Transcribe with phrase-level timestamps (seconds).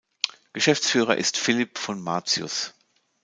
[0.53, 2.73] Geschäftsführer ist Philipp von Martius.